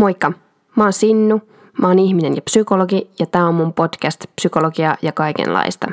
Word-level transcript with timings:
Moikka, 0.00 0.32
mä 0.76 0.82
oon 0.82 0.92
Sinnu, 0.92 1.40
mä 1.80 1.88
oon 1.88 1.98
ihminen 1.98 2.36
ja 2.36 2.42
psykologi 2.42 3.10
ja 3.18 3.26
tää 3.26 3.46
on 3.46 3.54
mun 3.54 3.72
podcast 3.72 4.24
Psykologia 4.36 4.96
ja 5.02 5.12
kaikenlaista. 5.12 5.86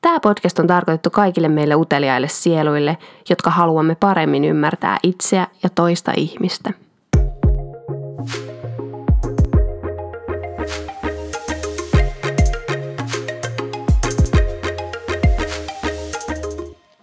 Tämä 0.00 0.20
podcast 0.20 0.58
on 0.58 0.66
tarkoitettu 0.66 1.10
kaikille 1.10 1.48
meille 1.48 1.74
uteliaille 1.74 2.28
sieluille, 2.28 2.98
jotka 3.30 3.50
haluamme 3.50 3.94
paremmin 3.94 4.44
ymmärtää 4.44 4.98
itseä 5.02 5.46
ja 5.62 5.68
toista 5.74 6.12
ihmistä. 6.16 6.72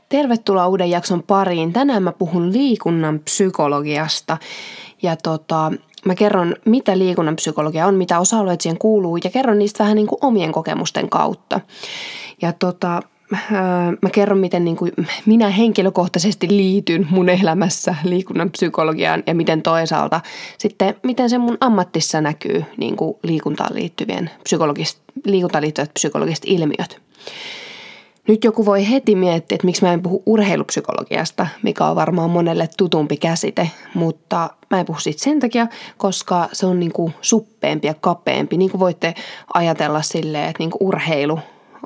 Tervetuloa 0.09 0.67
uuden 0.67 0.89
jakson 0.89 1.23
pariin. 1.23 1.73
Tänään 1.73 2.03
mä 2.03 2.11
puhun 2.11 2.53
liikunnan 2.53 3.19
psykologiasta. 3.19 4.37
Ja 5.01 5.15
tota, 5.15 5.71
mä 6.05 6.15
kerron, 6.15 6.55
mitä 6.65 6.97
liikunnan 6.97 7.35
psykologia 7.35 7.87
on, 7.87 7.95
mitä 7.95 8.19
osa-alueet 8.19 8.61
siihen 8.61 8.77
kuuluu 8.77 9.17
ja 9.23 9.29
kerron 9.29 9.59
niistä 9.59 9.83
vähän 9.83 9.95
niin 9.95 10.07
kuin 10.07 10.19
omien 10.21 10.51
kokemusten 10.51 11.09
kautta. 11.09 11.61
Ja 12.41 12.53
tota, 12.53 13.01
mä 14.01 14.09
kerron, 14.11 14.37
miten 14.37 14.65
niin 14.65 14.77
kuin 14.77 14.91
minä 15.25 15.49
henkilökohtaisesti 15.49 16.47
liityn 16.49 17.07
mun 17.09 17.29
elämässä 17.29 17.95
liikunnan 18.03 18.51
psykologiaan 18.51 19.23
ja 19.27 19.35
miten 19.35 19.61
toisaalta 19.61 20.21
sitten, 20.57 20.95
miten 21.03 21.29
se 21.29 21.37
mun 21.37 21.57
ammattissa 21.59 22.21
näkyy 22.21 22.63
niin 22.77 22.95
kuin 22.95 23.17
liikuntaan, 23.23 23.75
liittyvien 23.75 24.29
psykologist, 24.43 24.99
liikuntaan 25.25 25.61
liittyvät 25.61 25.93
psykologiset 25.93 26.43
ilmiöt. 26.47 27.01
Nyt 28.27 28.43
joku 28.43 28.65
voi 28.65 28.89
heti 28.89 29.15
miettiä, 29.15 29.55
että 29.55 29.65
miksi 29.65 29.85
mä 29.85 29.93
en 29.93 30.01
puhu 30.01 30.23
urheilupsykologiasta, 30.25 31.47
mikä 31.63 31.85
on 31.85 31.95
varmaan 31.95 32.29
monelle 32.29 32.69
tutumpi 32.77 33.17
käsite, 33.17 33.69
mutta 33.93 34.49
mä 34.69 34.79
en 34.79 34.85
puhu 34.85 34.99
siitä 34.99 35.23
sen 35.23 35.39
takia, 35.39 35.67
koska 35.97 36.49
se 36.53 36.65
on 36.65 36.79
niinku 36.79 37.11
suppeempi 37.21 37.87
ja 37.87 37.93
kapeampi. 37.93 38.57
Niin 38.57 38.71
kuin 38.71 38.79
voitte 38.79 39.13
ajatella 39.53 40.01
silleen, 40.01 40.49
että 40.49 40.59
niinku 40.59 40.77
urheilu 40.81 41.39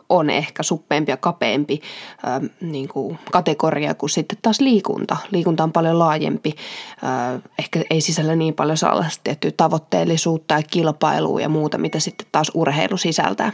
on 0.09 0.29
ehkä 0.29 0.63
suppeempi 0.63 1.11
ja 1.11 1.17
kapeampi 1.17 1.81
äh, 2.27 2.49
niin 2.61 2.87
kuin 2.87 3.19
kategoria 3.31 3.93
kuin 3.93 4.09
sitten 4.09 4.37
taas 4.41 4.59
liikunta. 4.59 5.17
Liikunta 5.31 5.63
on 5.63 5.71
paljon 5.71 5.99
laajempi, 5.99 6.55
äh, 7.03 7.41
ehkä 7.59 7.81
ei 7.89 8.01
sisällä 8.01 8.35
niin 8.35 8.53
paljon 8.53 8.77
sellaista 8.77 9.21
tiettyä 9.23 9.51
tavoitteellisuutta 9.57 10.53
ja 10.53 10.63
kilpailua 10.63 11.41
ja 11.41 11.49
muuta, 11.49 11.77
mitä 11.77 11.99
sitten 11.99 12.27
taas 12.31 12.51
urheilu 12.53 12.97
sisältää. 12.97 13.51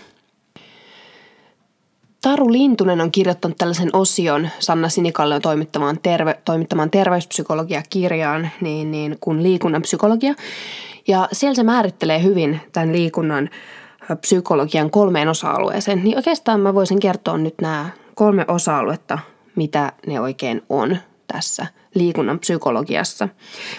Taru 2.35 2.51
Lintunen 2.51 3.01
on 3.01 3.11
kirjoittanut 3.11 3.57
tällaisen 3.57 3.89
osion 3.93 4.49
Sanna 4.59 4.89
Sinikallion 4.89 5.41
toimittamaan, 5.41 5.99
terve, 6.03 6.39
toimittamaan 6.45 6.91
terveyspsykologia-kirjaan 6.91 8.49
niin, 8.61 8.91
niin, 8.91 9.17
kuin 9.19 9.43
liikunnan 9.43 9.81
psykologia. 9.81 10.33
Ja 11.07 11.27
siellä 11.31 11.55
se 11.55 11.63
määrittelee 11.63 12.23
hyvin 12.23 12.61
tämän 12.71 12.91
liikunnan 12.91 13.49
psykologian 14.21 14.89
kolmeen 14.89 15.27
osa-alueeseen. 15.27 16.03
Niin 16.03 16.17
oikeastaan 16.17 16.59
mä 16.59 16.73
voisin 16.73 16.99
kertoa 16.99 17.37
nyt 17.37 17.55
nämä 17.61 17.89
kolme 18.15 18.45
osa-aluetta, 18.47 19.19
mitä 19.55 19.91
ne 20.07 20.19
oikein 20.19 20.61
on 20.69 20.97
tässä 21.27 21.67
liikunnan 21.93 22.39
psykologiassa. 22.39 23.29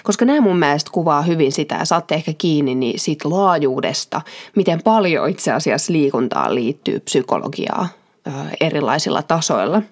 Koska 0.03 0.25
nämä 0.25 0.41
mun 0.41 0.59
mielestä 0.59 0.91
kuvaa 0.95 1.23
hyvin 1.23 1.53
sitä 1.53 1.75
ja 1.75 1.85
saatte 1.85 2.15
ehkä 2.15 2.33
kiinni 2.39 2.75
niin 2.75 3.01
siitä 3.01 3.31
laajuudesta, 3.31 4.21
miten 4.57 4.83
paljon 4.83 5.29
itse 5.29 5.53
asiassa 5.53 5.93
liikuntaan 5.93 6.55
liittyy 6.55 7.01
psykologiaa 7.01 7.89
erilaisilla 8.61 9.23
tasoilla. 9.23 9.83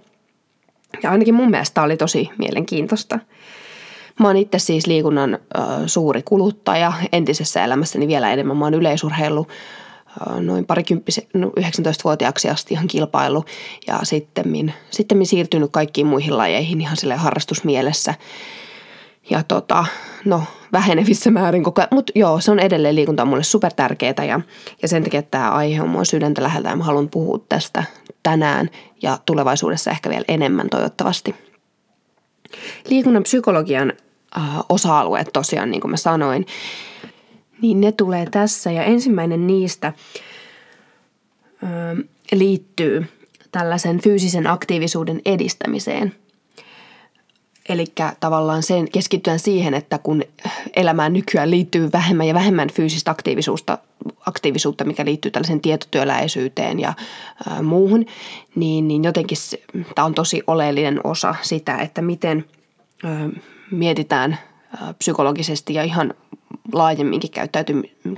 Ja 1.03 1.11
ainakin 1.11 1.35
mun 1.35 1.51
mielestä 1.51 1.83
oli 1.83 1.97
tosi 1.97 2.31
mielenkiintoista. 2.39 3.19
Mä 4.21 4.27
oon 4.27 4.37
itse 4.37 4.59
siis 4.59 4.87
liikunnan 4.87 5.39
suuri 5.87 6.23
kuluttaja 6.23 6.93
entisessä 7.13 7.65
elämässäni 7.65 8.09
vielä 8.09 8.33
enemmän. 8.33 8.57
Mä 8.57 8.65
oon 8.65 8.75
yleisurheilu 8.75 9.47
noin 10.41 10.67
parikymppisen, 10.67 11.25
no 11.35 11.53
19-vuotiaaksi 11.61 12.49
asti 12.49 12.75
ihan 12.75 12.87
kilpailu 12.87 13.45
ja 13.87 13.99
sitten 14.03 14.75
sitten 14.91 15.27
siirtynyt 15.27 15.71
kaikkiin 15.73 16.07
muihin 16.07 16.39
lajeihin 16.39 16.81
ihan 16.81 16.97
sille 16.97 17.17
harrastusmielessä. 17.17 18.15
Ja 19.31 19.43
tota, 19.43 19.85
no 20.25 20.43
vähenevissä 20.75 21.31
määrin 21.31 21.65
koko 21.65 21.81
ajan. 21.81 21.89
Mutta 21.93 22.13
joo, 22.15 22.41
se 22.41 22.51
on 22.51 22.59
edelleen 22.59 22.95
liikunta 22.95 23.25
mulle 23.25 23.43
super 23.43 23.73
tärkeää 23.77 24.25
ja, 24.29 24.41
ja 24.83 24.89
sen 24.89 25.05
takia 25.05 25.23
tämä 25.23 25.51
aihe 25.51 25.83
on 25.83 25.89
mua 25.89 26.05
sydäntä 26.05 26.43
läheltä 26.43 26.69
ja 26.69 26.77
mä 26.77 26.85
haluan 26.85 27.09
puhua 27.09 27.39
tästä 27.49 27.85
tänään 28.23 28.71
ja 29.03 29.19
tulevaisuudessa 29.27 29.91
ehkä 29.91 30.11
vielä 30.11 30.25
enemmän 30.29 30.69
toivottavasti. 30.71 31.35
Liikunnan 32.89 33.23
psykologian 33.23 33.93
äh, 34.37 34.59
osa-alueet 34.69 35.29
tosiaan, 35.33 35.71
niin 35.71 35.81
kuin 35.81 35.91
mä 35.91 35.97
sanoin, 35.97 36.47
niin 37.63 37.81
ne 37.81 37.93
tulee 37.93 38.27
tässä 38.31 38.71
ja 38.71 38.85
ensimmäinen 38.85 39.47
niistä 39.47 39.87
äh, 39.87 39.93
liittyy 42.33 43.07
tällaisen 43.53 44.01
fyysisen 44.01 44.47
aktiivisuuden 44.47 45.21
edistämiseen– 45.25 46.15
Eli 47.69 47.85
tavallaan 48.21 48.63
sen 48.63 48.91
keskittyen 48.91 49.39
siihen, 49.39 49.75
että 49.75 49.99
kun 49.99 50.23
elämään 50.77 51.13
nykyään 51.13 51.51
liittyy 51.51 51.91
vähemmän 51.93 52.27
ja 52.27 52.35
vähemmän 52.35 52.71
fyysistä 52.71 53.11
aktiivisuutta, 53.11 53.79
aktiivisuutta 54.27 54.85
mikä 54.85 55.05
liittyy 55.05 55.31
tällaisen 55.31 55.61
tietotyöläisyyteen 55.61 56.81
ja 56.81 56.95
ää, 57.49 57.63
muuhun, 57.63 58.07
niin, 58.55 58.89
niin 58.89 59.05
jotenkin 59.05 59.39
tämä 59.95 60.07
on 60.07 60.15
tosi 60.15 60.43
oleellinen 60.47 61.01
osa 61.05 61.35
sitä, 61.43 61.77
että 61.79 62.03
miten 62.03 62.45
ää, 63.05 63.29
mietitään 63.71 64.39
ää, 64.81 64.95
psykologisesti 64.95 65.75
ja 65.75 65.83
ihan 65.83 66.15
laajemminkin 66.73 67.31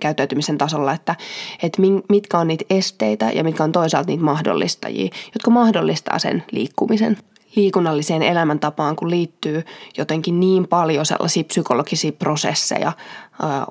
käyttäytymisen 0.00 0.58
tasolla, 0.58 0.92
että, 0.92 1.16
että 1.62 1.82
mitkä 2.08 2.38
on 2.38 2.46
niitä 2.46 2.64
esteitä 2.70 3.30
ja 3.30 3.44
mitkä 3.44 3.64
on 3.64 3.72
toisaalta 3.72 4.10
niitä 4.10 4.24
mahdollistajia, 4.24 5.08
jotka 5.34 5.50
mahdollistaa 5.50 6.18
sen 6.18 6.44
liikkumisen 6.52 7.16
liikunnalliseen 7.56 8.22
elämäntapaan, 8.22 8.96
kun 8.96 9.10
liittyy 9.10 9.64
jotenkin 9.98 10.40
niin 10.40 10.68
paljon 10.68 11.06
sellaisia 11.06 11.44
psykologisia 11.44 12.12
prosesseja 12.12 12.92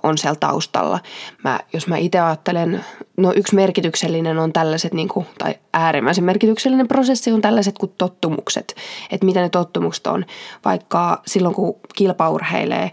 on 0.03 0.17
siellä 0.17 0.35
taustalla. 0.39 0.99
Mä, 1.43 1.59
jos 1.73 1.87
mä 1.87 1.97
itse 1.97 2.19
ajattelen, 2.19 2.85
no 3.17 3.33
yksi 3.35 3.55
merkityksellinen 3.55 4.39
on 4.39 4.53
tällaiset, 4.53 4.93
niin 4.93 5.07
kuin, 5.07 5.25
tai 5.37 5.55
äärimmäisen 5.73 6.23
merkityksellinen 6.23 6.87
prosessi 6.87 7.31
on 7.31 7.41
tällaiset 7.41 7.77
kuin 7.77 7.91
tottumukset. 7.97 8.75
Että 9.11 9.25
mitä 9.25 9.41
ne 9.41 9.49
tottumukset 9.49 10.07
on. 10.07 10.25
Vaikka 10.65 11.21
silloin 11.27 11.55
kun 11.55 11.75
kilpaurheilee, 11.95 12.91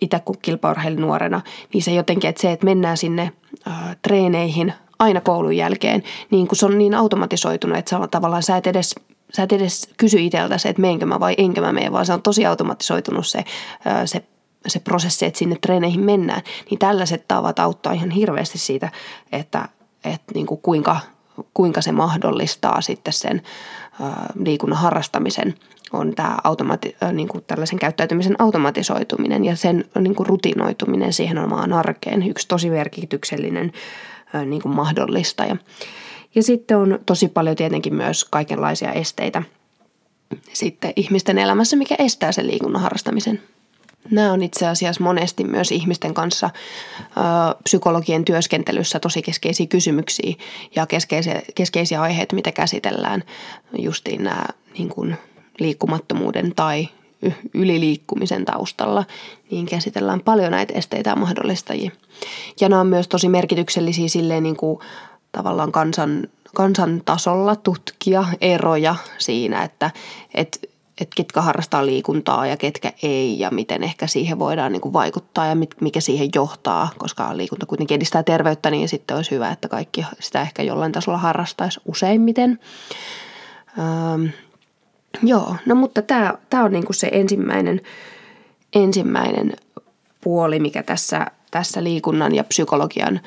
itse 0.00 0.18
kun 0.18 0.36
kilpaurheilin 0.42 1.00
nuorena, 1.00 1.40
niin 1.74 1.82
se 1.82 1.90
jotenkin, 1.90 2.30
että 2.30 2.42
se, 2.42 2.52
että 2.52 2.64
mennään 2.64 2.96
sinne 2.96 3.32
treeneihin 4.02 4.72
aina 4.98 5.20
koulun 5.20 5.56
jälkeen, 5.56 6.02
niin 6.30 6.48
kun 6.48 6.56
se 6.56 6.66
on 6.66 6.78
niin 6.78 6.94
automatisoitunut, 6.94 7.78
että 7.78 8.08
tavallaan 8.10 8.42
sä 8.42 8.56
et 8.56 8.66
edes 8.66 8.94
sä 9.32 9.42
et 9.42 9.52
edes 9.52 9.88
kysy 9.96 10.20
itseltäsi, 10.20 10.68
että 10.68 10.82
meenkö 10.82 11.06
mä 11.06 11.20
vai 11.20 11.34
enkö 11.38 11.60
mä 11.60 11.72
mene, 11.72 11.92
vaan 11.92 12.06
se 12.06 12.12
on 12.12 12.22
tosi 12.22 12.46
automatisoitunut 12.46 13.26
se, 13.26 13.44
se, 14.04 14.24
se 14.66 14.80
prosessi, 14.80 15.26
että 15.26 15.38
sinne 15.38 15.56
treeneihin 15.60 16.00
mennään. 16.00 16.42
Niin 16.70 16.78
tällaiset 16.78 17.28
tavat 17.28 17.58
auttaa 17.58 17.92
ihan 17.92 18.10
hirveästi 18.10 18.58
siitä, 18.58 18.88
että, 19.32 19.68
että 20.04 20.34
niin 20.34 20.46
kuin 20.46 20.60
kuinka, 20.60 21.00
kuinka 21.54 21.80
se 21.80 21.92
mahdollistaa 21.92 22.80
sitten 22.80 23.12
sen 23.12 23.42
liikunnan 24.44 24.78
harrastamisen 24.78 25.54
on 25.92 26.14
tämä 26.14 26.36
automati- 26.44 26.96
niin 27.12 27.28
kuin 27.28 27.44
tällaisen 27.46 27.78
käyttäytymisen 27.78 28.36
automatisoituminen 28.38 29.44
ja 29.44 29.56
sen 29.56 29.84
niin 30.00 30.14
kuin 30.14 30.26
rutinoituminen 30.26 31.12
siihen 31.12 31.38
omaan 31.38 31.72
arkeen. 31.72 32.22
Yksi 32.22 32.48
tosi 32.48 32.70
merkityksellinen 32.70 33.72
niin 34.46 34.62
kuin 34.62 34.74
mahdollistaja. 34.74 35.56
Ja 36.34 36.42
sitten 36.42 36.76
on 36.76 36.98
tosi 37.06 37.28
paljon 37.28 37.56
tietenkin 37.56 37.94
myös 37.94 38.24
kaikenlaisia 38.24 38.92
esteitä 38.92 39.42
sitten 40.52 40.92
ihmisten 40.96 41.38
elämässä, 41.38 41.76
mikä 41.76 41.94
estää 41.98 42.32
sen 42.32 42.46
liikunnan 42.46 42.82
harrastamisen. 42.82 43.42
Nämä 44.10 44.32
on 44.32 44.42
itse 44.42 44.66
asiassa 44.66 45.04
monesti 45.04 45.44
myös 45.44 45.72
ihmisten 45.72 46.14
kanssa 46.14 46.50
ö, 47.02 47.10
psykologien 47.62 48.24
työskentelyssä 48.24 49.00
tosi 49.00 49.22
keskeisiä 49.22 49.66
kysymyksiä 49.66 50.34
ja 50.76 50.86
keskeisiä, 50.86 51.42
keskeisiä 51.54 52.02
aiheita, 52.02 52.34
mitä 52.34 52.52
käsitellään. 52.52 53.24
Justiin 53.78 54.24
nämä 54.24 54.44
niin 54.78 54.88
kuin 54.88 55.16
liikkumattomuuden 55.58 56.52
tai 56.56 56.88
yliliikkumisen 57.54 58.44
taustalla, 58.44 59.04
niin 59.50 59.66
käsitellään 59.66 60.20
paljon 60.20 60.50
näitä 60.50 60.74
esteitä 60.74 61.10
ja 61.10 61.16
mahdollistajia. 61.16 61.90
Ja 62.60 62.68
nämä 62.68 62.80
on 62.80 62.86
myös 62.86 63.08
tosi 63.08 63.28
merkityksellisiä 63.28 64.08
silleen 64.08 64.42
niin 64.42 64.56
kuin 64.56 64.78
tavallaan 65.32 65.72
kansan, 65.72 66.28
kansan 66.54 67.02
tasolla 67.04 67.56
tutkia 67.56 68.24
eroja 68.40 68.96
siinä, 69.18 69.62
että 69.62 69.90
et, 70.34 70.70
et 71.00 71.08
ketkä 71.16 71.40
harrastaa 71.40 71.86
liikuntaa 71.86 72.46
ja 72.46 72.56
ketkä 72.56 72.92
ei 73.02 73.38
ja 73.38 73.50
miten 73.50 73.82
ehkä 73.82 74.06
siihen 74.06 74.38
voidaan 74.38 74.72
niin 74.72 74.80
kuin 74.80 74.92
vaikuttaa 74.92 75.46
ja 75.46 75.56
mikä 75.80 76.00
siihen 76.00 76.28
johtaa, 76.34 76.88
koska 76.98 77.36
liikunta 77.36 77.66
kuitenkin 77.66 77.94
edistää 77.94 78.22
terveyttä, 78.22 78.70
niin 78.70 78.88
sitten 78.88 79.16
olisi 79.16 79.30
hyvä, 79.30 79.50
että 79.50 79.68
kaikki 79.68 80.06
sitä 80.20 80.42
ehkä 80.42 80.62
jollain 80.62 80.92
tasolla 80.92 81.18
harrastaisi 81.18 81.80
useimmiten. 81.86 82.58
Öö, 83.78 84.28
joo, 85.22 85.56
no 85.66 85.74
mutta 85.74 86.02
tämä 86.02 86.64
on 86.64 86.72
niin 86.72 86.86
kuin 86.86 86.96
se 86.96 87.08
ensimmäinen, 87.12 87.80
ensimmäinen 88.74 89.52
puoli, 90.20 90.58
mikä 90.58 90.82
tässä 90.82 91.26
tässä 91.52 91.84
liikunnan 91.84 92.34
ja 92.34 92.44
psykologian 92.44 93.20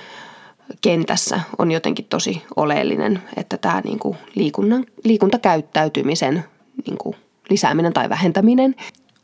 kentässä 0.82 1.40
on 1.58 1.72
jotenkin 1.72 2.06
tosi 2.06 2.44
oleellinen, 2.56 3.22
että 3.38 3.58
tämä 3.58 3.82
niin 3.82 4.00
kuin 4.00 4.18
liikunnan, 4.36 4.86
liikuntakäyttäytymisen 5.04 6.44
niin 6.86 6.98
kuin 6.98 7.16
lisääminen 7.50 7.94
tai 7.94 8.10
vähentäminen. 8.10 8.76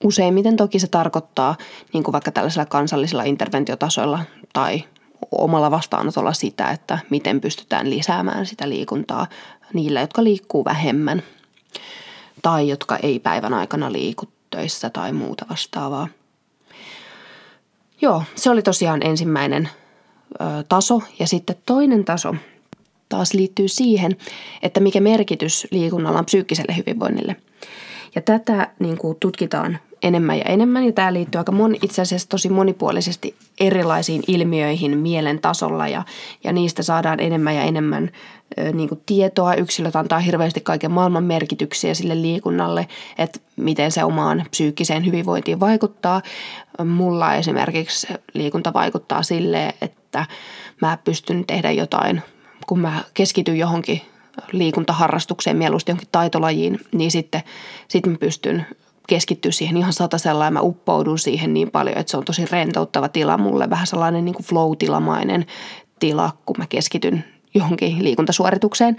Useimmiten 0.03 0.57
toki 0.57 0.79
se 0.79 0.87
tarkoittaa 0.87 1.55
niin 1.93 2.03
kuin 2.03 2.13
vaikka 2.13 2.31
tällaisella 2.31 2.65
kansallisella 2.65 3.23
interventiotasoilla 3.23 4.19
tai 4.53 4.83
omalla 5.31 5.71
vastaanotolla 5.71 6.33
sitä, 6.33 6.69
että 6.71 6.99
miten 7.09 7.41
pystytään 7.41 7.89
lisäämään 7.89 8.45
sitä 8.45 8.69
liikuntaa 8.69 9.27
niillä, 9.73 10.01
jotka 10.01 10.23
liikkuu 10.23 10.65
vähemmän 10.65 11.23
tai 12.41 12.69
jotka 12.69 12.97
ei 12.97 13.19
päivän 13.19 13.53
aikana 13.53 13.91
liiku 13.91 14.25
töissä 14.49 14.89
tai 14.89 15.13
muuta 15.13 15.45
vastaavaa. 15.49 16.07
Joo, 18.01 18.23
se 18.35 18.49
oli 18.49 18.61
tosiaan 18.61 19.05
ensimmäinen 19.05 19.69
taso. 20.69 21.01
Ja 21.19 21.27
sitten 21.27 21.55
toinen 21.65 22.05
taso 22.05 22.35
taas 23.09 23.33
liittyy 23.33 23.67
siihen, 23.67 24.17
että 24.63 24.79
mikä 24.79 24.99
merkitys 24.99 25.67
liikunnalla 25.71 26.19
on 26.19 26.25
psyykkiselle 26.25 26.75
hyvinvoinnille. 26.77 27.35
Ja 28.15 28.21
tätä 28.21 28.67
niin 28.79 28.97
kuin 28.97 29.17
tutkitaan 29.19 29.79
enemmän 30.03 30.37
ja 30.37 30.45
enemmän. 30.45 30.85
Ja 30.85 30.91
tämä 30.91 31.13
liittyy 31.13 31.39
aika 31.39 31.51
moni, 31.51 31.79
itse 31.81 32.01
asiassa 32.01 32.29
tosi 32.29 32.49
monipuolisesti 32.49 33.35
erilaisiin 33.59 34.23
ilmiöihin 34.27 34.97
mielen 34.97 35.39
tasolla 35.39 35.87
ja, 35.87 36.03
ja 36.43 36.53
niistä 36.53 36.83
saadaan 36.83 37.19
enemmän 37.19 37.55
ja 37.55 37.61
enemmän 37.61 38.09
ö, 38.59 38.71
niin 38.71 38.89
kuin 38.89 39.01
tietoa. 39.05 39.53
Yksilöt 39.53 39.95
antaa 39.95 40.19
hirveästi 40.19 40.61
kaiken 40.61 40.91
maailman 40.91 41.23
merkityksiä 41.23 41.93
sille 41.93 42.21
liikunnalle, 42.21 42.87
että 43.17 43.39
miten 43.55 43.91
se 43.91 44.03
omaan 44.03 44.45
psyykkiseen 44.49 45.05
hyvinvointiin 45.05 45.59
vaikuttaa. 45.59 46.21
Mulla 46.85 47.35
esimerkiksi 47.35 48.07
liikunta 48.33 48.73
vaikuttaa 48.73 49.23
sille, 49.23 49.73
että 49.81 50.00
mä 50.81 50.97
pystyn 51.03 51.45
tehdä 51.45 51.71
jotain, 51.71 52.21
kun 52.67 52.79
mä 52.79 53.03
keskityn 53.13 53.57
johonkin 53.57 54.01
liikuntaharrastukseen, 54.51 55.57
mieluusti 55.57 55.91
johonkin 55.91 56.09
taitolajiin, 56.11 56.79
niin 56.91 57.11
sitten, 57.11 57.41
sitten 57.87 58.11
mä 58.11 58.17
pystyn 58.17 58.65
keskittyä 59.07 59.51
siihen 59.51 59.77
ihan 59.77 59.93
satasella 59.93 60.45
ja 60.45 60.51
mä 60.51 60.61
uppoudun 60.61 61.19
siihen 61.19 61.53
niin 61.53 61.71
paljon, 61.71 61.97
että 61.97 62.11
se 62.11 62.17
on 62.17 62.25
tosi 62.25 62.45
rentouttava 62.45 63.09
tila 63.09 63.37
mulle, 63.37 63.69
vähän 63.69 63.87
sellainen 63.87 64.25
niin 64.25 64.35
kuin 64.35 64.45
flow-tilamainen 64.45 65.45
tila, 65.99 66.31
kun 66.45 66.55
mä 66.57 66.65
keskityn 66.67 67.25
johonkin 67.53 68.03
liikuntasuoritukseen. 68.03 68.97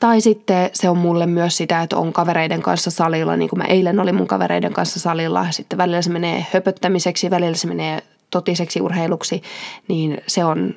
Tai 0.00 0.20
sitten 0.20 0.70
se 0.72 0.88
on 0.88 0.98
mulle 0.98 1.26
myös 1.26 1.56
sitä, 1.56 1.82
että 1.82 1.96
on 1.96 2.12
kavereiden 2.12 2.62
kanssa 2.62 2.90
salilla, 2.90 3.36
niin 3.36 3.48
kuin 3.48 3.58
mä 3.58 3.64
eilen 3.64 4.00
olin 4.00 4.14
mun 4.14 4.26
kavereiden 4.26 4.72
kanssa 4.72 5.00
salilla. 5.00 5.50
Sitten 5.50 5.78
välillä 5.78 6.02
se 6.02 6.10
menee 6.10 6.46
höpöttämiseksi, 6.52 7.30
välillä 7.30 7.56
se 7.56 7.66
menee 7.66 8.02
totiseksi 8.34 8.80
urheiluksi, 8.80 9.42
niin 9.88 10.20
se 10.26 10.44
on 10.44 10.74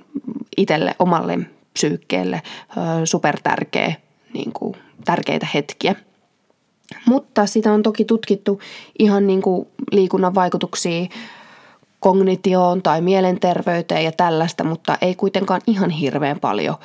itselle 0.58 0.96
omalle 1.00 1.40
psyykkeelle 1.74 2.42
super 3.06 3.38
tärkeä, 3.44 3.96
niin 4.34 4.54
kuin, 4.54 4.76
tärkeitä 5.06 5.48
hetkiä. 5.54 5.96
Mutta 7.06 7.46
sitä 7.46 7.74
on 7.74 7.84
toki 7.84 8.06
tutkittu 8.06 8.62
ihan 9.00 9.28
niin 9.28 9.42
kuin 9.42 9.68
liikunnan 9.92 10.36
vaikutuksia 10.36 11.06
kognitioon 12.00 12.82
tai 12.82 13.02
mielenterveyteen 13.02 14.04
ja 14.04 14.12
tällaista, 14.12 14.64
mutta 14.64 14.98
ei 15.02 15.16
kuitenkaan 15.16 15.62
ihan 15.68 15.90
hirveän 15.90 16.40
paljon 16.40 16.76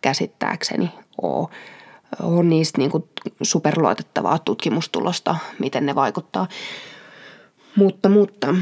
käsittääkseni 0.00 0.90
ole, 1.22 1.48
on 2.22 2.48
niistä 2.48 2.78
niin 2.78 2.90
kuin 2.90 3.04
superluotettavaa 3.42 4.38
tutkimustulosta, 4.38 5.36
miten 5.58 5.86
ne 5.86 5.94
vaikuttaa. 5.94 6.48
Mutta, 7.76 8.08
mutta 8.08 8.54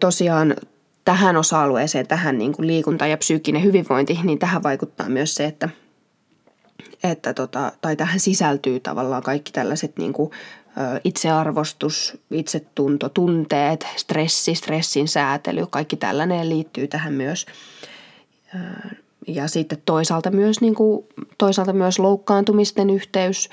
tosiaan 0.00 0.56
tähän 1.04 1.36
osa-alueeseen, 1.36 2.06
tähän 2.06 2.38
niin 2.38 2.52
kuin 2.52 2.66
liikunta 2.66 3.06
ja 3.06 3.16
psyykkinen 3.16 3.62
hyvinvointi, 3.62 4.18
niin 4.24 4.38
tähän 4.38 4.62
vaikuttaa 4.62 5.08
myös 5.08 5.34
se, 5.34 5.44
että, 5.44 5.68
että 7.02 7.34
tota, 7.34 7.72
tai 7.80 7.96
tähän 7.96 8.20
sisältyy 8.20 8.80
tavallaan 8.80 9.22
kaikki 9.22 9.52
tällaiset 9.52 9.98
niin 9.98 10.12
kuin, 10.12 10.30
itsearvostus, 11.04 12.18
itsetunto, 12.30 13.08
tunteet, 13.08 13.86
stressi, 13.96 14.54
stressin 14.54 15.08
säätely, 15.08 15.66
kaikki 15.66 15.96
tällainen 15.96 16.48
liittyy 16.48 16.88
tähän 16.88 17.12
myös. 17.12 17.46
Ja 19.26 19.48
sitten 19.48 19.82
toisaalta 19.84 20.30
myös, 20.30 20.60
niin 20.60 20.74
kuin, 20.74 21.06
toisaalta 21.38 21.72
myös 21.72 21.98
loukkaantumisten 21.98 22.90
yhteys 22.90 23.48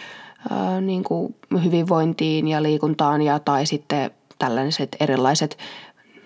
niin 0.81 1.03
kuin 1.03 1.35
hyvinvointiin 1.63 2.47
ja 2.47 2.63
liikuntaan 2.63 3.21
ja 3.21 3.39
tai 3.39 3.65
sitten 3.65 4.11
tällaiset 4.39 4.95
erilaiset 4.99 5.57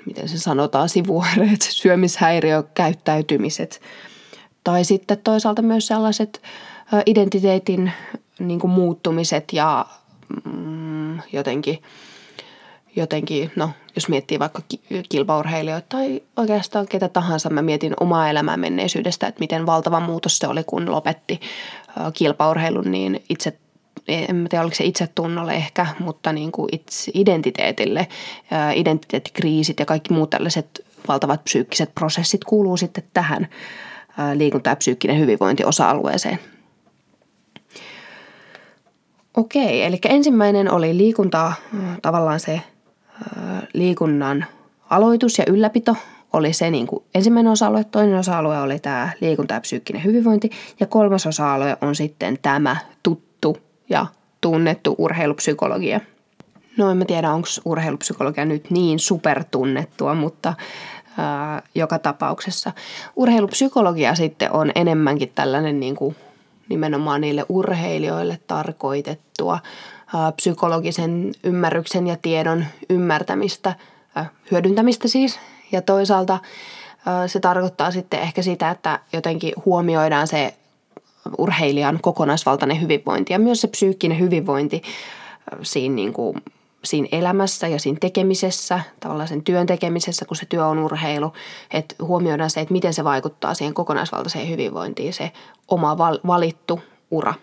miten 0.06 0.30
se 0.30 0.40
sanotaan, 0.40 0.90
sivuoireet, 0.90 1.62
syömishäiriökäyttäytymiset. 1.82 3.82
Tai 4.64 4.84
sitten 4.84 5.18
toisaalta 5.24 5.62
myös 5.62 5.88
sellaiset 5.88 6.42
identiteetin 7.06 7.92
niin 8.40 8.60
kuin 8.60 8.72
muuttumiset 8.72 9.54
ja 9.54 9.86
mm, 10.54 11.20
jotenkin, 11.34 11.82
jotenkin, 12.96 13.52
no 13.56 13.70
jos 13.96 14.10
miettii 14.10 14.40
vaikka 14.40 14.62
kilpaurheilijoita 15.10 15.88
tai 15.90 16.22
oikeastaan 16.38 16.88
ketä 16.88 17.10
tahansa, 17.10 17.50
mä 17.50 17.62
mietin 17.62 17.94
omaa 18.00 18.30
elämää 18.30 18.58
menneisyydestä, 18.58 19.28
että 19.28 19.40
miten 19.40 19.66
valtava 19.66 20.00
muutos 20.00 20.38
se 20.38 20.48
oli, 20.48 20.64
kun 20.64 20.92
lopetti 20.92 21.42
kilpaurheilun, 22.14 22.92
niin 22.92 23.24
itse 23.30 23.58
en 24.08 24.48
tiedä 24.50 24.64
oliko 24.64 24.76
se 24.76 24.84
itsetunnolle 24.84 25.54
ehkä, 25.54 25.88
mutta 26.00 26.34
niin 26.34 26.52
kuin 26.52 26.70
itse 26.72 27.12
identiteetille, 27.14 28.08
identiteettikriisit 28.76 29.80
ja 29.80 29.86
kaikki 29.86 30.14
muut 30.14 30.30
tällaiset 30.30 30.86
valtavat 31.08 31.44
psyykkiset 31.44 31.96
prosessit 31.96 32.44
kuuluu 32.44 32.78
sitten 32.78 33.04
tähän 33.14 33.48
liikunta- 34.34 34.70
ja 34.70 34.76
psyykkinen 34.76 35.20
hyvinvointi 35.20 35.66
osa-alueeseen. 35.66 36.40
Okei, 39.38 39.84
eli 39.84 40.00
ensimmäinen 40.10 40.72
oli 40.72 40.98
liikunta, 40.98 41.54
tavallaan 42.02 42.40
se 42.40 42.62
liikunnan 43.74 44.46
aloitus 44.90 45.38
ja 45.38 45.46
ylläpito 45.48 45.96
oli 46.34 46.54
se 46.54 46.72
niin 46.72 46.88
kuin 46.88 47.04
ensimmäinen 47.16 47.52
osa-alue, 47.52 47.84
toinen 47.84 48.20
osa-alue 48.20 48.62
oli 48.62 48.80
tämä 48.80 49.10
liikunta- 49.22 49.54
ja 49.54 49.62
psyykkinen 49.62 50.04
hyvinvointi 50.04 50.50
ja 50.80 50.88
kolmas 50.88 51.26
osa-alue 51.26 51.78
on 51.82 51.96
sitten 51.96 52.38
tämä 52.42 52.76
tuttu 53.04 53.31
ja 53.92 54.06
tunnettu 54.42 54.96
urheilupsykologia. 54.98 56.00
No 56.78 56.92
en 56.92 56.98
mä 56.98 57.06
tiedä, 57.06 57.32
onko 57.32 57.48
urheilupsykologia 57.66 58.46
nyt 58.46 58.72
niin 58.72 59.00
supertunnettua, 59.00 60.14
mutta 60.14 60.54
ää, 61.18 61.62
joka 61.76 62.00
tapauksessa. 62.00 62.72
Urheilupsykologia 63.16 64.16
sitten 64.16 64.52
on 64.52 64.72
enemmänkin 64.76 65.32
tällainen 65.36 65.80
niin 65.80 65.96
kuin 65.96 66.16
nimenomaan 66.70 67.22
niille 67.22 67.46
urheilijoille 67.50 68.40
tarkoitettua 68.48 69.60
ää, 70.16 70.32
psykologisen 70.32 71.32
ymmärryksen 71.44 72.08
ja 72.08 72.18
tiedon 72.22 72.66
ymmärtämistä, 72.90 73.76
ää, 74.16 74.30
hyödyntämistä 74.52 75.08
siis. 75.08 75.40
Ja 75.72 75.82
toisaalta 75.82 76.40
ää, 77.06 77.28
se 77.28 77.40
tarkoittaa 77.40 77.92
sitten 77.92 78.20
ehkä 78.20 78.42
sitä, 78.42 78.70
että 78.70 79.00
jotenkin 79.14 79.54
huomioidaan 79.66 80.28
se 80.28 80.54
urheilijan 81.38 82.00
kokonaisvaltainen 82.02 82.82
hyvinvointi 82.82 83.34
ja 83.34 83.40
myös 83.40 83.62
se 83.62 83.68
psyykkinen 83.68 84.20
hyvinvointi 84.20 84.82
siinä, 85.62 85.96
niin 85.96 86.14
kuin, 86.14 86.36
siinä 86.84 87.08
elämässä 87.12 87.68
ja 87.68 87.80
siinä 87.80 87.98
tekemisessä, 88.02 88.80
tavallaan 89.00 89.28
sen 89.28 89.44
työn 89.44 89.68
tekemisessä, 89.68 90.26
kun 90.26 90.38
se 90.38 90.46
työ 90.46 90.66
on 90.66 90.80
urheilu, 90.80 91.34
että 91.72 91.96
huomioidaan 92.02 92.50
se, 92.50 92.60
että 92.60 92.72
miten 92.72 92.94
se 92.94 93.04
vaikuttaa 93.04 93.54
siihen 93.54 93.74
kokonaisvaltaiseen 93.74 94.50
hyvinvointiin, 94.50 95.14
se 95.14 95.32
oma 95.68 95.98
val- 95.98 96.20
valittu 96.28 96.80
ura. 97.12 97.34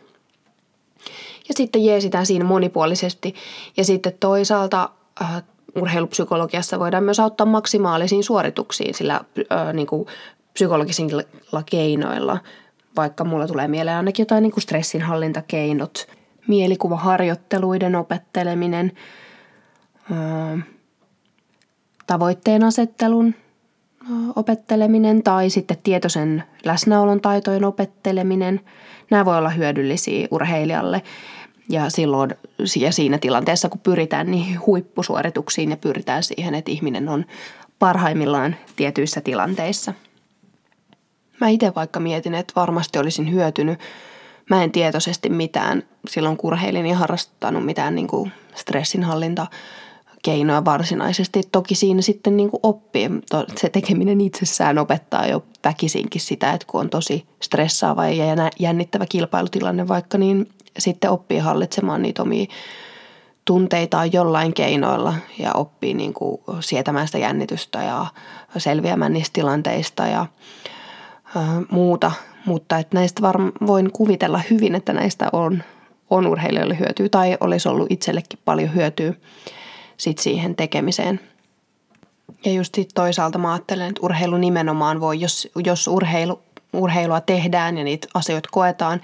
Ja 1.49 1.55
sitten 1.55 1.85
jeesitään 1.85 2.27
siinä 2.27 2.45
monipuolisesti. 2.45 3.35
Ja 3.77 3.85
sitten 3.85 4.13
toisaalta 4.21 4.91
äh, 5.23 5.43
urheilupsykologiassa 5.77 6.79
voidaan 6.79 7.05
myös 7.05 7.21
auttaa 7.21 7.47
maksimaalisiin 7.47 8.25
suorituksiin 8.25 8.95
sillä 8.95 9.21
äh, 9.53 9.73
niin 9.73 9.87
kuin 9.87 10.07
psykologisilla 10.55 11.63
keinoilla– 11.71 12.39
vaikka 12.99 13.25
mulla 13.25 13.47
tulee 13.47 13.69
mieleen 13.69 13.97
ainakin 13.97 14.23
jotain 14.23 14.43
niin 14.43 14.53
kuin 14.53 14.63
stressinhallintakeinot, 14.63 16.09
mielikuvaharjoitteluiden 16.49 17.97
opetteleminen, 17.97 18.93
öö, 20.11 20.59
tavoitteen 22.07 22.65
asettelun 22.65 23.35
opetteleminen 24.37 25.23
tai 25.23 25.51
sitten 25.51 25.77
tietoisen 25.83 26.45
läsnäolon 26.65 27.21
taitojen 27.21 27.65
opetteleminen. 27.65 28.61
Nämä 29.11 29.25
voi 29.25 29.39
olla 29.39 29.51
hyödyllisiä 29.51 30.29
urheilijalle 30.31 31.03
ja 31.69 31.91
silloin 31.91 32.35
ja 32.81 32.93
siinä 32.93 33.19
tilanteessa, 33.19 33.69
kun 33.69 33.81
pyritään 33.81 34.31
niihin 34.31 34.67
huippusuorituksiin 34.67 35.71
ja 35.71 35.77
pyritään 35.77 36.23
siihen, 36.23 36.55
että 36.55 36.71
ihminen 36.71 37.09
on 37.09 37.25
parhaimmillaan 37.79 38.57
tietyissä 38.77 39.21
tilanteissa– 39.21 39.95
Mä 41.41 41.49
itse 41.49 41.73
vaikka 41.77 42.01
mietin, 42.01 42.35
että 42.35 42.53
varmasti 42.57 42.99
olisin 42.99 43.33
hyötynyt. 43.33 43.79
Mä 44.51 44.65
en 44.65 44.73
tietoisesti 44.73 45.31
mitään 45.31 45.83
silloin 46.09 46.37
kurheilin 46.37 46.87
ja 46.87 46.97
harrastanut 46.97 47.65
mitään 47.65 47.95
niin 47.95 48.09
kuin 48.09 48.33
stressinhallinta 48.55 49.47
keinoja 50.23 50.65
varsinaisesti. 50.65 51.43
Toki 51.53 51.75
siinä 51.75 52.03
sitten 52.03 52.37
niin 52.37 52.51
kuin 52.51 52.61
oppii. 52.63 53.11
Se 53.57 53.69
tekeminen 53.69 54.21
itsessään 54.21 54.79
opettaa 54.79 55.27
jo 55.27 55.45
väkisinkin 55.65 56.21
sitä, 56.21 56.53
että 56.53 56.67
kun 56.67 56.81
on 56.81 56.91
tosi 56.91 57.27
stressaava 57.43 58.09
ja 58.09 58.51
jännittävä 58.59 59.07
kilpailutilanne 59.09 59.89
vaikka, 59.89 60.19
niin 60.19 60.49
sitten 60.79 61.11
oppii 61.11 61.39
hallitsemaan 61.39 62.03
niitä 62.03 62.23
omia 62.23 62.47
tunteitaan 63.45 64.13
jollain 64.13 64.55
keinoilla 64.55 65.15
ja 65.39 65.53
oppii 65.53 65.95
niin 65.95 66.15
kuin 66.15 66.41
sietämään 66.61 67.07
sitä 67.07 67.19
jännitystä 67.19 67.83
ja 67.83 68.07
selviämään 68.59 69.13
niistä 69.13 69.35
tilanteista 69.35 70.07
ja 70.07 70.27
muuta. 71.71 72.13
Mutta 72.45 72.79
että 72.79 72.97
näistä 72.97 73.23
varmaan 73.23 73.53
voin 73.67 73.93
kuvitella 73.93 74.41
hyvin, 74.51 74.75
että 74.75 74.93
näistä 74.93 75.29
on, 75.33 75.63
on 76.11 76.27
urheilijoille 76.27 76.79
hyötyä 76.79 77.09
tai 77.09 77.37
olisi 77.41 77.69
ollut 77.69 77.91
itsellekin 77.91 78.39
paljon 78.45 78.75
hyötyä 78.75 79.15
sit 79.97 80.19
siihen 80.19 80.57
tekemiseen. 80.57 81.21
Ja 82.45 82.53
just 82.53 82.75
sit 82.75 82.89
toisaalta 82.95 83.39
mä 83.39 83.53
ajattelen, 83.53 83.89
että 83.89 84.01
urheilu 84.03 84.37
nimenomaan 84.37 85.01
voi, 85.01 85.21
jos, 85.21 85.49
jos 85.65 85.89
urheilu, 85.89 86.43
urheilua 86.73 87.21
tehdään 87.21 87.79
ja 87.79 87.85
niitä 87.85 88.09
asioita 88.15 88.49
koetaan 88.53 89.01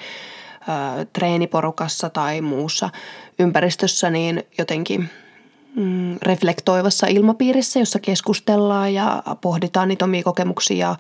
ö, 1.01 1.07
treeniporukassa 1.13 2.11
tai 2.11 2.41
muussa 2.41 2.91
ympäristössä, 3.39 4.11
niin 4.11 4.43
jotenkin 4.59 5.11
mm, 5.77 6.17
reflektoivassa 6.23 7.07
ilmapiirissä, 7.07 7.79
jossa 7.79 7.99
keskustellaan 7.99 8.95
ja 8.95 9.23
pohditaan 9.41 9.89
niitä 9.89 10.05
omia 10.05 10.23
kokemuksia 10.23 10.97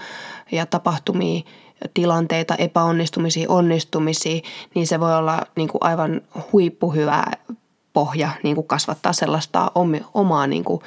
ja, 0.53 0.67
tapahtumia, 0.67 1.43
tilanteita, 1.95 2.55
epäonnistumisia, 2.55 3.51
onnistumisia, 3.51 4.41
niin 4.75 4.87
se 4.87 5.01
voi 5.01 5.15
olla 5.15 5.47
niin 5.57 5.69
kuin 5.69 5.85
aivan 5.85 6.21
huippuhyvä 6.53 7.25
pohja 7.93 8.31
niin 8.43 8.55
kuin 8.55 8.67
kasvattaa 8.67 9.13
sellaista 9.13 9.71
omaa 10.15 10.47
niin 10.47 10.65
kuin, 10.65 10.81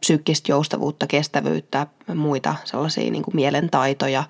psyykkistä 0.00 0.52
joustavuutta, 0.52 1.06
kestävyyttä, 1.06 1.86
muita 2.14 2.54
sellaisia 2.64 3.10
niin 3.10 3.22
kuin 3.22 3.36
mielentaitoja 3.36 4.24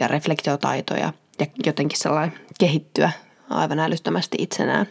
ja 0.00 0.08
reflektiotaitoja 0.08 1.12
ja 1.38 1.46
jotenkin 1.66 1.98
sellainen 1.98 2.38
kehittyä 2.58 3.10
aivan 3.50 3.78
älyttömästi 3.78 4.36
itsenään. 4.40 4.86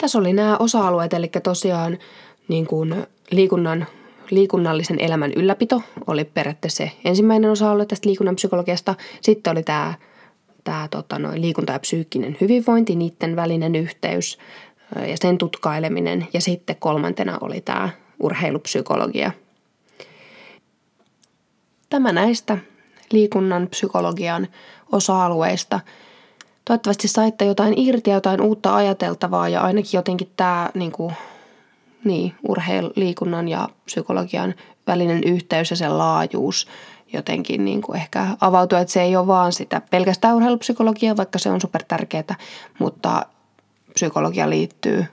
Tässä 0.00 0.18
oli 0.18 0.32
nämä 0.32 0.56
osa-alueet, 0.56 1.12
eli 1.12 1.28
tosiaan 1.42 1.98
niin 2.48 2.66
kuin 2.66 3.06
liikunnan, 3.30 3.86
liikunnallisen 4.30 5.00
elämän 5.00 5.32
ylläpito 5.32 5.82
oli 6.06 6.24
periaatteessa 6.24 6.76
se 6.76 6.92
ensimmäinen 7.04 7.50
osa-alue 7.50 7.86
tästä 7.86 8.08
liikunnan 8.08 8.36
psykologiasta. 8.36 8.94
Sitten 9.20 9.50
oli 9.50 9.62
tämä 9.62 9.94
tämä 10.64 10.88
tota, 10.90 11.18
noin, 11.18 11.40
liikunta 11.40 11.72
ja 11.72 11.78
psyykkinen 11.78 12.36
hyvinvointi, 12.40 12.96
niiden 12.96 13.36
välinen 13.36 13.74
yhteys 13.74 14.38
ja 15.08 15.16
sen 15.20 15.38
tutkaileminen. 15.38 16.28
Ja 16.32 16.40
sitten 16.40 16.76
kolmantena 16.76 17.38
oli 17.40 17.60
tämä 17.60 17.88
urheilupsykologia. 18.20 19.30
Tämä 21.90 22.12
näistä 22.12 22.58
liikunnan 23.12 23.68
psykologian 23.68 24.48
osa-alueista. 24.92 25.80
Toivottavasti 26.70 27.08
saitte 27.08 27.44
jotain 27.44 27.74
irti 27.76 28.10
ja 28.10 28.16
jotain 28.16 28.40
uutta 28.40 28.76
ajateltavaa 28.76 29.48
ja 29.48 29.60
ainakin 29.60 29.98
jotenkin 29.98 30.30
tämä 30.36 30.70
niin 30.74 30.92
kuin, 30.92 31.14
niin, 32.04 32.34
urheil, 32.48 32.90
liikunnan 32.96 33.48
ja 33.48 33.68
psykologian 33.84 34.54
välinen 34.86 35.24
yhteys 35.24 35.70
ja 35.70 35.76
sen 35.76 35.98
laajuus 35.98 36.66
jotenkin 37.12 37.64
niin 37.64 37.82
kuin 37.82 37.96
ehkä 37.96 38.26
avautua, 38.40 38.78
että 38.78 38.92
se 38.92 39.02
ei 39.02 39.16
ole 39.16 39.26
vaan 39.26 39.52
sitä 39.52 39.82
pelkästään 39.90 40.36
urheilupsykologiaa, 40.36 41.16
vaikka 41.16 41.38
se 41.38 41.50
on 41.50 41.60
super 41.60 41.82
tärkeää, 41.88 42.36
mutta 42.78 43.26
psykologia 43.94 44.50
liittyy 44.50 45.04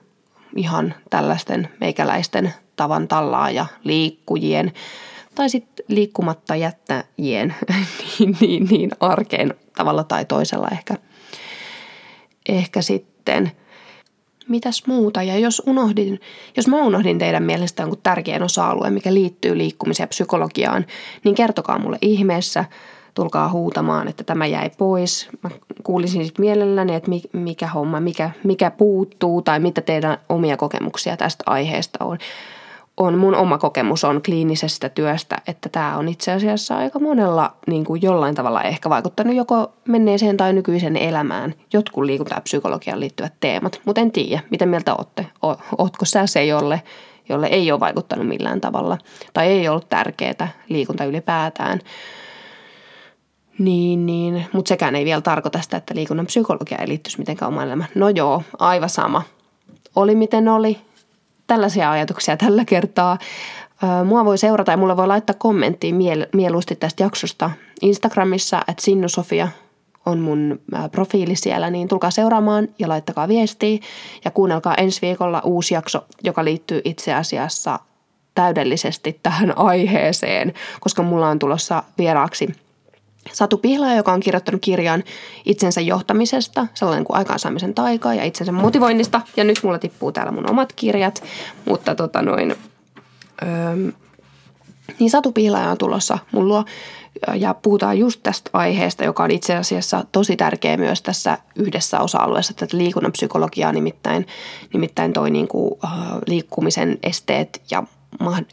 ihan 0.56 0.94
tällaisten 1.10 1.70
meikäläisten 1.80 2.54
tavan 2.76 3.08
tallaa 3.08 3.52
ja 3.52 3.66
liikkujien 3.84 4.74
tai 5.36 5.50
sitten 5.50 5.86
liikkumatta 5.88 6.56
jättäjien 6.56 7.56
niin, 8.20 8.38
niin, 8.42 8.66
niin 8.66 8.92
arkeen 9.00 9.54
tavalla 9.78 10.04
tai 10.04 10.26
toisella 10.26 10.68
ehkä, 10.72 10.96
ehkä 12.48 12.82
sitten– 12.82 13.52
mitäs 14.48 14.84
muuta. 14.88 15.24
Ja 15.24 15.38
jos 15.40 15.62
unohdin, 15.66 16.20
jos 16.58 16.68
mä 16.68 16.82
unohdin 16.82 17.20
teidän 17.20 17.44
mielestä 17.44 17.84
jonkun 17.84 18.00
tärkeän 18.04 18.44
osa-alueen, 18.44 18.94
mikä 18.94 19.14
liittyy 19.14 19.58
liikkumiseen 19.58 20.04
ja 20.04 20.08
psykologiaan, 20.08 20.86
niin 21.24 21.36
kertokaa 21.36 21.80
mulle 21.80 21.98
ihmeessä. 22.02 22.66
Tulkaa 23.14 23.50
huutamaan, 23.50 24.08
että 24.08 24.24
tämä 24.24 24.46
jäi 24.46 24.70
pois. 24.78 25.30
Mä 25.44 25.50
kuulisin 25.84 26.26
sitten 26.26 26.46
mielelläni, 26.46 26.96
että 26.96 27.12
mikä 27.34 27.68
homma, 27.68 28.00
mikä, 28.00 28.32
mikä 28.44 28.72
puuttuu 28.72 29.42
tai 29.42 29.60
mitä 29.60 29.82
teidän 29.82 30.18
omia 30.30 30.58
kokemuksia 30.58 31.18
tästä 31.18 31.44
aiheesta 31.46 32.06
on 32.06 32.18
on 32.98 33.18
mun 33.18 33.36
oma 33.36 33.58
kokemus 33.58 34.04
on 34.04 34.22
kliinisestä 34.26 34.90
työstä, 34.90 35.38
että 35.48 35.70
tämä 35.70 35.98
on 35.98 36.08
itse 36.10 36.32
asiassa 36.32 36.78
aika 36.78 37.00
monella 37.00 37.54
niin 37.68 37.86
kuin 37.86 38.02
jollain 38.02 38.36
tavalla 38.36 38.62
ehkä 38.62 38.90
vaikuttanut 38.90 39.36
joko 39.36 39.74
menneeseen 39.88 40.38
tai 40.38 40.54
nykyisen 40.54 40.98
elämään 40.98 41.54
jotkut 41.74 42.04
liikunta- 42.04 42.42
psykologiaan 42.42 43.00
liittyvät 43.00 43.34
teemat. 43.40 43.82
Mutta 43.86 44.02
en 44.02 44.12
tiedä, 44.12 44.44
mitä 44.50 44.66
mieltä 44.66 44.96
olette? 44.96 45.28
Ootko 45.78 46.06
sä 46.06 46.28
se, 46.28 46.46
jolle, 46.46 46.82
jolle 47.30 47.48
ei 47.48 47.72
ole 47.72 47.80
vaikuttanut 47.80 48.28
millään 48.28 48.62
tavalla 48.62 48.98
tai 49.34 49.48
ei 49.48 49.70
ollut 49.70 49.90
tärkeää 49.90 50.52
liikunta 50.70 51.06
ylipäätään? 51.06 51.80
Niin, 53.60 54.06
niin. 54.06 54.46
mutta 54.54 54.70
sekään 54.70 54.96
ei 54.96 55.06
vielä 55.06 55.22
tarkoita 55.22 55.62
sitä, 55.62 55.78
että 55.78 55.96
liikunnan 55.96 56.26
psykologia 56.26 56.78
ei 56.78 56.88
liittyisi 56.88 57.20
mitenkään 57.20 57.50
omaan 57.50 57.68
elämään. 57.68 57.90
No 57.96 58.10
joo, 58.10 58.44
aivan 58.60 58.90
sama. 58.90 59.22
Oli 59.96 60.16
miten 60.16 60.48
oli, 60.48 60.78
tällaisia 61.48 61.92
ajatuksia 61.92 62.38
tällä 62.38 62.66
kertaa. 62.66 63.18
Mua 64.06 64.26
voi 64.26 64.38
seurata 64.38 64.72
ja 64.72 64.78
mulle 64.78 64.98
voi 64.98 65.08
laittaa 65.08 65.36
kommenttiin 65.40 65.96
miel- 65.96 66.28
mieluusti 66.34 66.76
tästä 66.76 67.04
jaksosta 67.04 67.52
Instagramissa, 67.82 68.62
että 68.68 68.84
Sinnusofia 68.84 69.48
on 70.06 70.20
mun 70.20 70.60
profiili 70.92 71.36
siellä, 71.36 71.70
niin 71.70 71.88
tulkaa 71.88 72.12
seuraamaan 72.12 72.68
ja 72.80 72.90
laittakaa 72.90 73.28
viestiä 73.28 73.80
ja 74.26 74.32
kuunnelkaa 74.32 74.76
ensi 74.76 75.02
viikolla 75.02 75.42
uusi 75.44 75.74
jakso, 75.74 76.06
joka 76.24 76.46
liittyy 76.46 76.82
itse 76.86 77.14
asiassa 77.14 77.80
täydellisesti 78.36 79.20
tähän 79.24 79.58
aiheeseen, 79.58 80.54
koska 80.80 81.04
mulla 81.04 81.30
on 81.30 81.40
tulossa 81.40 81.84
vieraaksi– 81.98 82.50
Satu 83.34 83.58
Pihlaa, 83.58 83.96
joka 83.96 84.14
on 84.14 84.20
kirjoittanut 84.20 84.62
kirjan 84.62 85.04
itsensä 85.46 85.82
johtamisesta, 85.82 86.68
sellainen 86.74 87.06
kuin 87.06 87.18
aikaansaamisen 87.18 87.74
taikaa 87.74 88.14
ja 88.14 88.24
itsensä 88.24 88.52
motivoinnista. 88.52 89.22
Ja 89.38 89.44
nyt 89.44 89.60
mulla 89.64 89.80
tippuu 89.80 90.12
täällä 90.12 90.32
mun 90.32 90.50
omat 90.50 90.74
kirjat, 90.74 91.24
mutta 91.66 91.96
tota 91.96 92.22
noin, 92.22 92.56
öö, 93.44 93.92
niin 95.00 95.10
Satu 95.10 95.32
Pihlaaja 95.32 95.72
on 95.72 95.78
tulossa 95.78 96.18
mun 96.32 96.48
luo 96.48 96.66
ja 97.36 97.54
puhutaan 97.54 98.00
just 98.00 98.20
tästä 98.24 98.50
aiheesta, 98.54 99.04
joka 99.04 99.24
on 99.24 99.32
itse 99.32 99.56
asiassa 99.56 100.06
tosi 100.12 100.36
tärkeä 100.36 100.78
myös 100.78 101.02
tässä 101.02 101.38
yhdessä 101.56 102.00
osa-alueessa, 102.00 102.54
tätä 102.54 102.78
liikunnan 102.78 103.12
psykologiaa, 103.12 103.72
nimittäin, 103.72 104.28
nimittäin 104.74 105.14
toi 105.14 105.32
niin 105.32 105.48
kuin, 105.48 105.80
liikkumisen 106.28 106.98
esteet 107.04 107.62
ja 107.72 107.84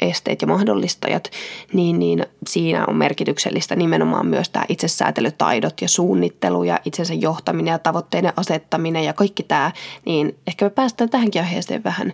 esteet 0.01 0.43
ja 0.43 0.49
mahdollistajat, 0.49 1.31
niin, 1.73 1.99
niin 1.99 2.27
siinä 2.47 2.85
on 2.87 2.97
merkityksellistä 2.97 3.77
nimenomaan 3.77 4.27
myös 4.27 4.49
tämä 4.49 4.65
itsesäätelytaidot 4.69 5.81
ja 5.81 5.89
suunnittelu 5.89 6.65
ja 6.65 6.81
itsensä 6.85 7.15
johtaminen 7.15 7.73
ja 7.73 7.79
tavoitteiden 7.79 8.33
asettaminen 8.37 9.05
ja 9.05 9.13
kaikki 9.13 9.43
tämä, 9.43 9.73
niin 10.05 10.37
ehkä 10.47 10.65
me 10.65 10.71
päästään 10.71 11.11
tähänkin 11.11 11.43
aiheeseen 11.43 11.85
vähän 11.85 12.13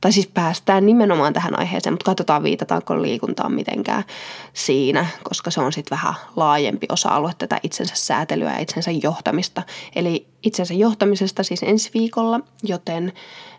tai 0.00 0.12
siis 0.12 0.26
päästään 0.26 0.86
nimenomaan 0.86 1.32
tähän 1.32 1.58
aiheeseen, 1.58 1.92
mutta 1.92 2.04
katsotaan 2.04 2.42
viitataanko 2.42 3.02
liikuntaan 3.02 3.52
mitenkään 3.52 4.04
siinä, 4.52 5.06
koska 5.22 5.50
se 5.50 5.60
on 5.60 5.72
sitten 5.72 5.96
vähän 5.96 6.14
laajempi 6.36 6.86
osa-alue 6.92 7.32
tätä 7.38 7.60
itsensä 7.62 7.94
säätelyä 7.96 8.52
ja 8.52 8.58
itsensä 8.58 8.90
johtamista. 8.90 9.62
Eli 9.96 10.26
itsensä 10.42 10.74
johtamisesta 10.74 11.42
siis 11.42 11.62
ensi 11.62 11.90
viikolla, 11.94 12.40
joten 12.62 13.12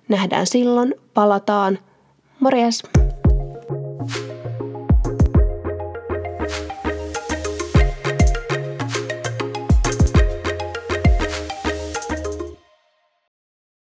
nähdään 0.09 0.47
silloin, 0.47 0.95
palataan. 1.13 1.79
Morjes! 2.39 2.83